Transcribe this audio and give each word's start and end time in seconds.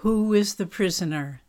Who 0.00 0.34
is 0.34 0.56
the 0.56 0.66
prisoner? 0.66 1.40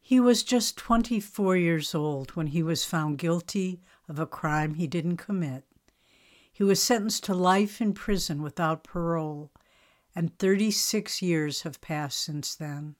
He 0.00 0.18
was 0.18 0.42
just 0.42 0.78
24 0.78 1.58
years 1.58 1.94
old 1.94 2.30
when 2.30 2.46
he 2.48 2.62
was 2.62 2.86
found 2.86 3.18
guilty 3.18 3.82
of 4.08 4.18
a 4.18 4.26
crime 4.26 4.74
he 4.74 4.86
didn't 4.86 5.18
commit. 5.18 5.64
He 6.50 6.64
was 6.64 6.82
sentenced 6.82 7.24
to 7.24 7.34
life 7.34 7.82
in 7.82 7.92
prison 7.92 8.40
without 8.40 8.82
parole, 8.82 9.52
and 10.14 10.38
36 10.38 11.20
years 11.20 11.62
have 11.62 11.82
passed 11.82 12.18
since 12.18 12.54
then. 12.54 12.96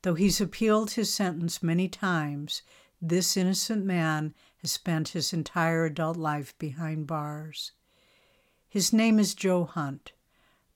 Though 0.00 0.14
he's 0.14 0.40
appealed 0.40 0.92
his 0.92 1.12
sentence 1.12 1.62
many 1.62 1.86
times, 1.86 2.62
this 2.98 3.36
innocent 3.36 3.84
man 3.84 4.34
has 4.62 4.72
spent 4.72 5.08
his 5.08 5.34
entire 5.34 5.84
adult 5.84 6.16
life 6.16 6.56
behind 6.58 7.06
bars. 7.06 7.72
His 8.70 8.90
name 8.90 9.18
is 9.18 9.34
Joe 9.34 9.64
Hunt, 9.64 10.12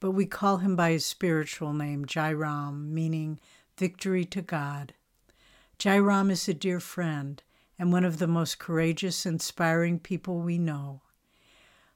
but 0.00 0.12
we 0.12 0.26
call 0.26 0.58
him 0.58 0.76
by 0.76 0.92
his 0.92 1.04
spiritual 1.04 1.72
name, 1.72 2.04
Jairam, 2.04 2.88
meaning 2.90 3.40
victory 3.76 4.24
to 4.26 4.42
God. 4.42 4.94
Jairam 5.78 6.30
is 6.30 6.48
a 6.48 6.54
dear 6.54 6.80
friend 6.80 7.42
and 7.78 7.92
one 7.92 8.04
of 8.04 8.18
the 8.18 8.26
most 8.26 8.58
courageous, 8.58 9.24
inspiring 9.24 10.00
people 10.00 10.40
we 10.40 10.58
know. 10.58 11.02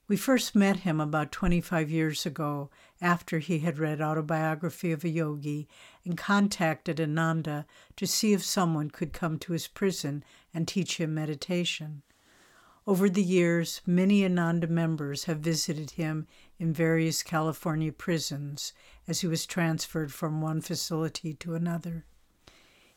We 0.09 0.17
first 0.17 0.55
met 0.55 0.81
him 0.81 1.01
about 1.01 1.33
25 1.33 1.91
years 1.91 2.27
ago 2.27 2.71
after 3.01 3.39
he 3.39 3.61
had 3.61 3.79
read 3.79 4.01
Autobiography 4.01 4.93
of 4.93 5.05
a 5.05 5.09
Yogi 5.09 5.69
and 6.05 6.19
contacted 6.19 7.01
Ananda 7.01 7.67
to 7.97 8.07
see 8.07 8.33
if 8.33 8.45
someone 8.45 8.91
could 8.91 9.13
come 9.13 9.39
to 9.39 9.53
his 9.53 9.69
prison 9.69 10.23
and 10.53 10.69
teach 10.69 10.99
him 10.99 11.15
meditation. 11.15 12.03
Over 12.85 13.09
the 13.09 13.23
years, 13.23 13.81
many 13.87 14.25
Ananda 14.25 14.67
members 14.67 15.25
have 15.25 15.39
visited 15.39 15.93
him 15.93 16.27
in 16.59 16.73
various 16.73 17.23
California 17.23 17.93
prisons 17.93 18.73
as 19.07 19.21
he 19.21 19.29
was 19.29 19.47
transferred 19.47 20.13
from 20.13 20.41
one 20.41 20.61
facility 20.61 21.33
to 21.35 21.55
another. 21.55 22.07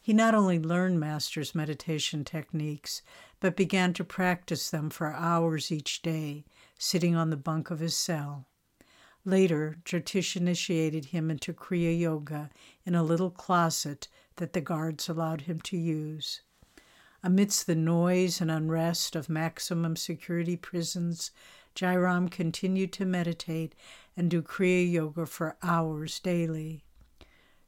He 0.01 0.11
not 0.11 0.33
only 0.33 0.57
learned 0.59 0.99
Master's 0.99 1.53
meditation 1.53 2.23
techniques, 2.23 3.03
but 3.39 3.55
began 3.55 3.93
to 3.93 4.03
practice 4.03 4.71
them 4.71 4.89
for 4.89 5.13
hours 5.13 5.71
each 5.71 6.01
day, 6.01 6.45
sitting 6.79 7.15
on 7.15 7.29
the 7.29 7.37
bunk 7.37 7.69
of 7.69 7.79
his 7.79 7.95
cell. 7.95 8.47
Later, 9.23 9.77
Jyotish 9.85 10.35
initiated 10.35 11.05
him 11.05 11.29
into 11.29 11.53
Kriya 11.53 11.99
Yoga 11.99 12.49
in 12.85 12.95
a 12.95 13.03
little 13.03 13.31
closet 13.31 14.07
that 14.37 14.53
the 14.53 14.61
guards 14.61 15.09
allowed 15.09 15.41
him 15.41 15.59
to 15.61 15.77
use. 15.77 16.41
Amidst 17.25 17.65
the 17.65 17.73
noise 17.73 18.39
and 18.39 18.51
unrest 18.51 19.15
of 19.15 19.29
maximum 19.29 19.95
security 19.95 20.55
prisons, 20.55 21.31
Jairam 21.75 22.29
continued 22.29 22.93
to 22.93 23.05
meditate 23.05 23.73
and 24.15 24.29
do 24.29 24.43
Kriya 24.43 24.91
Yoga 24.91 25.25
for 25.25 25.57
hours 25.63 26.19
daily. 26.19 26.83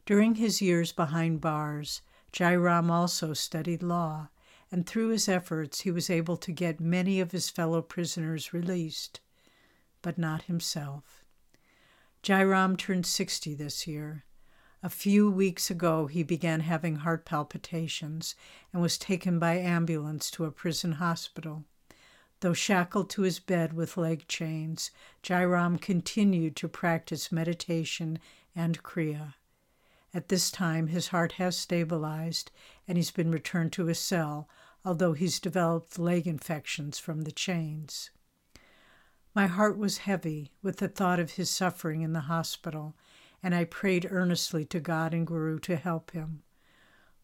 During 0.05 0.35
his 0.35 0.61
years 0.61 0.91
behind 0.91 1.41
bars, 1.41 2.03
Jairam 2.31 2.91
also 2.91 3.33
studied 3.33 3.81
law, 3.81 4.29
and 4.71 4.85
through 4.85 5.07
his 5.07 5.27
efforts 5.27 5.81
he 5.81 5.89
was 5.89 6.11
able 6.11 6.37
to 6.37 6.51
get 6.51 6.79
many 6.79 7.19
of 7.19 7.31
his 7.31 7.49
fellow 7.49 7.81
prisoners 7.81 8.53
released, 8.53 9.21
but 10.03 10.19
not 10.19 10.43
himself. 10.43 11.25
Jairam 12.21 12.77
turned 12.77 13.07
60 13.07 13.55
this 13.55 13.87
year. 13.87 14.23
A 14.83 14.89
few 14.89 15.31
weeks 15.31 15.71
ago, 15.71 16.05
he 16.05 16.21
began 16.21 16.59
having 16.59 16.97
heart 16.97 17.25
palpitations 17.25 18.35
and 18.71 18.81
was 18.81 18.97
taken 18.97 19.39
by 19.39 19.55
ambulance 19.55 20.29
to 20.31 20.45
a 20.45 20.51
prison 20.51 20.93
hospital. 20.93 21.65
Though 22.41 22.53
shackled 22.53 23.09
to 23.11 23.23
his 23.23 23.39
bed 23.39 23.73
with 23.73 23.97
leg 23.97 24.27
chains, 24.27 24.91
Jairam 25.23 25.81
continued 25.81 26.55
to 26.57 26.69
practice 26.69 27.31
meditation 27.31 28.19
and 28.55 28.83
Kriya. 28.83 29.33
At 30.13 30.29
this 30.29 30.51
time, 30.51 30.87
his 30.87 31.07
heart 31.07 31.33
has 31.33 31.57
stabilized 31.57 32.51
and 32.87 32.97
he's 32.97 33.11
been 33.11 33.31
returned 33.31 33.73
to 33.73 33.85
his 33.85 33.99
cell, 33.99 34.47
although 34.85 35.13
he's 35.13 35.39
developed 35.39 35.97
leg 35.97 36.27
infections 36.27 36.99
from 36.99 37.23
the 37.23 37.31
chains. 37.31 38.11
My 39.33 39.47
heart 39.47 39.77
was 39.77 39.99
heavy 39.99 40.51
with 40.61 40.77
the 40.77 40.87
thought 40.87 41.19
of 41.19 41.31
his 41.31 41.49
suffering 41.49 42.01
in 42.01 42.13
the 42.13 42.21
hospital 42.21 42.95
and 43.43 43.53
I 43.53 43.63
prayed 43.63 44.07
earnestly 44.09 44.65
to 44.65 44.79
God 44.79 45.13
and 45.13 45.25
Guru 45.25 45.59
to 45.59 45.75
help 45.75 46.11
him. 46.11 46.43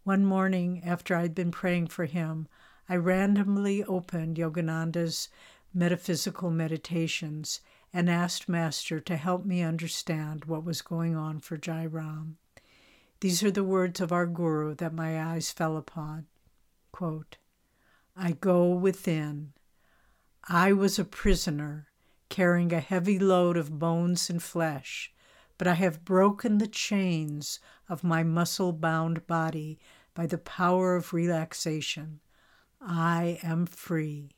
One 0.03 0.25
morning, 0.25 0.81
after 0.85 1.15
I'd 1.15 1.33
been 1.35 1.51
praying 1.51 1.87
for 1.87 2.05
him, 2.05 2.47
I 2.89 2.97
randomly 2.97 3.83
opened 3.83 4.37
Yogananda's 4.37 5.29
metaphysical 5.73 6.51
meditations 6.51 7.61
and 7.93 8.09
asked 8.09 8.49
Master 8.49 8.99
to 8.99 9.15
help 9.15 9.45
me 9.45 9.61
understand 9.61 10.45
what 10.45 10.65
was 10.65 10.81
going 10.81 11.15
on 11.15 11.39
for 11.39 11.57
Jairam. 11.57 12.35
These 13.21 13.41
are 13.43 13.51
the 13.51 13.63
words 13.63 14.01
of 14.01 14.11
our 14.11 14.25
Guru 14.25 14.75
that 14.75 14.93
my 14.93 15.21
eyes 15.21 15.51
fell 15.51 15.77
upon. 15.77 16.27
Quote, 16.91 17.37
I 18.15 18.33
go 18.33 18.67
within. 18.73 19.53
I 20.47 20.73
was 20.73 20.99
a 20.99 21.05
prisoner 21.05 21.87
carrying 22.27 22.73
a 22.73 22.79
heavy 22.79 23.17
load 23.17 23.55
of 23.55 23.79
bones 23.79 24.29
and 24.29 24.43
flesh 24.43 25.12
but 25.57 25.67
I 25.67 25.73
have 25.73 26.05
broken 26.05 26.57
the 26.57 26.67
chains 26.67 27.59
of 27.89 28.03
my 28.03 28.23
muscle 28.23 28.73
bound 28.73 29.27
body 29.27 29.79
by 30.13 30.25
the 30.25 30.37
power 30.37 30.95
of 30.95 31.13
relaxation. 31.13 32.19
I 32.81 33.39
am 33.43 33.65
free. 33.65 34.31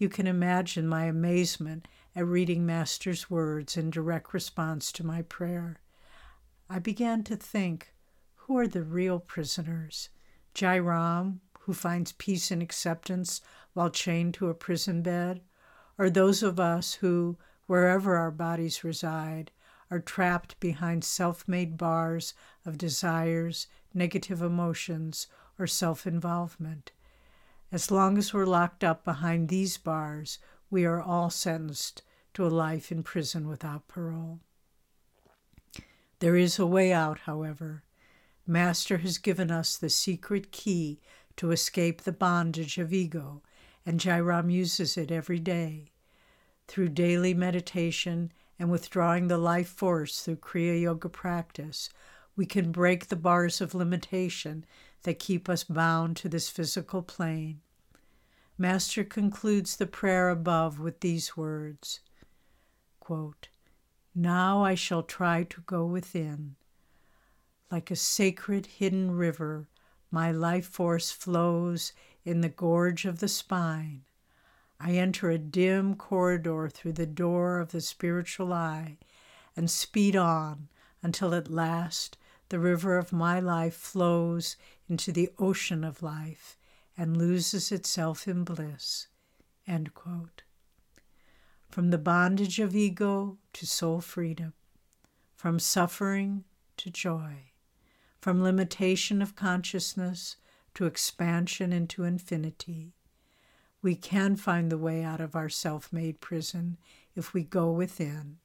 You 0.00 0.08
can 0.08 0.26
imagine 0.26 0.88
my 0.88 1.04
amazement 1.04 1.86
at 2.16 2.26
reading 2.26 2.64
Master's 2.64 3.28
words 3.28 3.76
in 3.76 3.90
direct 3.90 4.32
response 4.32 4.90
to 4.92 5.04
my 5.04 5.20
prayer. 5.20 5.80
I 6.70 6.78
began 6.78 7.22
to 7.24 7.36
think 7.36 7.92
who 8.34 8.56
are 8.56 8.66
the 8.66 8.82
real 8.82 9.20
prisoners? 9.20 10.08
Jairam, 10.54 11.40
who 11.60 11.74
finds 11.74 12.12
peace 12.12 12.50
and 12.50 12.62
acceptance 12.62 13.42
while 13.74 13.90
chained 13.90 14.32
to 14.34 14.48
a 14.48 14.54
prison 14.54 15.02
bed, 15.02 15.42
or 15.98 16.08
those 16.08 16.42
of 16.42 16.58
us 16.58 16.94
who, 16.94 17.36
wherever 17.70 18.16
our 18.16 18.32
bodies 18.32 18.82
reside, 18.82 19.52
are 19.92 20.00
trapped 20.00 20.58
behind 20.58 21.04
self 21.04 21.46
made 21.46 21.76
bars 21.76 22.34
of 22.66 22.76
desires, 22.76 23.68
negative 23.94 24.42
emotions, 24.42 25.28
or 25.56 25.68
self 25.68 26.04
involvement. 26.04 26.90
As 27.70 27.88
long 27.88 28.18
as 28.18 28.34
we're 28.34 28.44
locked 28.44 28.82
up 28.82 29.04
behind 29.04 29.48
these 29.48 29.78
bars, 29.78 30.40
we 30.68 30.84
are 30.84 31.00
all 31.00 31.30
sentenced 31.30 32.02
to 32.34 32.44
a 32.44 32.48
life 32.48 32.90
in 32.90 33.04
prison 33.04 33.46
without 33.46 33.86
parole. 33.86 34.40
There 36.18 36.34
is 36.34 36.58
a 36.58 36.66
way 36.66 36.92
out, 36.92 37.20
however. 37.20 37.84
Master 38.48 38.98
has 38.98 39.16
given 39.16 39.52
us 39.52 39.76
the 39.76 39.90
secret 39.90 40.50
key 40.50 40.98
to 41.36 41.52
escape 41.52 42.02
the 42.02 42.10
bondage 42.10 42.78
of 42.78 42.92
ego, 42.92 43.42
and 43.86 44.00
Jairam 44.00 44.50
uses 44.50 44.96
it 44.96 45.12
every 45.12 45.38
day 45.38 45.89
through 46.70 46.88
daily 46.88 47.34
meditation 47.34 48.30
and 48.56 48.70
withdrawing 48.70 49.26
the 49.26 49.36
life 49.36 49.68
force 49.68 50.22
through 50.22 50.36
Kriya 50.36 50.80
Yoga 50.82 51.08
practice, 51.08 51.90
we 52.36 52.46
can 52.46 52.70
break 52.70 53.08
the 53.08 53.16
bars 53.16 53.60
of 53.60 53.74
limitation 53.74 54.64
that 55.02 55.18
keep 55.18 55.48
us 55.48 55.64
bound 55.64 56.16
to 56.18 56.28
this 56.28 56.48
physical 56.48 57.02
plane. 57.02 57.60
Master 58.56 59.02
concludes 59.02 59.76
the 59.76 59.86
prayer 59.86 60.28
above 60.28 60.78
with 60.78 61.00
these 61.00 61.36
words 61.36 62.00
quote, 63.00 63.48
Now 64.14 64.62
I 64.62 64.76
shall 64.76 65.02
try 65.02 65.42
to 65.42 65.62
go 65.62 65.84
within. 65.84 66.54
Like 67.68 67.90
a 67.90 67.96
sacred 67.96 68.66
hidden 68.66 69.10
river, 69.10 69.66
my 70.12 70.30
life 70.30 70.66
force 70.66 71.10
flows 71.10 71.92
in 72.24 72.42
the 72.42 72.48
gorge 72.48 73.06
of 73.06 73.18
the 73.18 73.28
spine 73.28 74.02
I 74.82 74.92
enter 74.92 75.28
a 75.28 75.36
dim 75.36 75.94
corridor 75.94 76.70
through 76.70 76.94
the 76.94 77.06
door 77.06 77.58
of 77.58 77.70
the 77.70 77.82
spiritual 77.82 78.50
eye 78.54 78.96
and 79.54 79.70
speed 79.70 80.16
on 80.16 80.68
until 81.02 81.34
at 81.34 81.50
last 81.50 82.16
the 82.48 82.58
river 82.58 82.96
of 82.96 83.12
my 83.12 83.40
life 83.40 83.74
flows 83.74 84.56
into 84.88 85.12
the 85.12 85.28
ocean 85.38 85.84
of 85.84 86.02
life 86.02 86.56
and 86.96 87.16
loses 87.16 87.70
itself 87.70 88.26
in 88.26 88.42
bliss. 88.42 89.08
From 91.68 91.90
the 91.90 91.98
bondage 91.98 92.58
of 92.58 92.74
ego 92.74 93.36
to 93.52 93.66
soul 93.66 94.00
freedom, 94.00 94.54
from 95.36 95.58
suffering 95.58 96.44
to 96.78 96.90
joy, 96.90 97.52
from 98.18 98.42
limitation 98.42 99.20
of 99.20 99.36
consciousness 99.36 100.36
to 100.74 100.86
expansion 100.86 101.70
into 101.70 102.04
infinity 102.04 102.94
we 103.82 103.94
can 103.94 104.36
find 104.36 104.70
the 104.70 104.78
way 104.78 105.02
out 105.02 105.20
of 105.20 105.34
our 105.34 105.48
self 105.48 105.92
made 105.92 106.20
prison 106.20 106.76
if 107.14 107.32
we 107.32 107.42
go 107.42 107.70
within. 107.70 108.38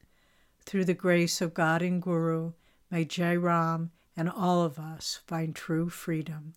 Through 0.66 0.86
the 0.86 0.94
grace 0.94 1.42
of 1.42 1.54
God 1.54 1.82
and 1.82 2.02
Guru, 2.02 2.54
may 2.90 3.06
Jairam 3.06 3.90
and 4.18 4.30
all 4.30 4.62
of 4.62 4.80
us 4.80 5.20
find 5.28 5.56
true 5.56 5.90
freedom. 5.90 6.54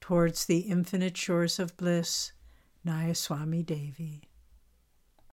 Towards 0.00 0.46
the 0.46 0.60
infinite 0.60 1.16
shores 1.16 1.58
of 1.58 1.76
bliss, 1.76 2.32
Nayaswami 2.86 3.64
Devi. 3.64 4.22